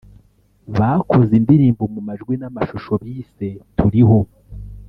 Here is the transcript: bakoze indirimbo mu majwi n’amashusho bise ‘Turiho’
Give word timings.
bakoze 0.77 1.31
indirimbo 1.39 1.83
mu 1.93 2.01
majwi 2.07 2.33
n’amashusho 2.37 2.93
bise 3.03 3.47
‘Turiho’ 3.77 4.19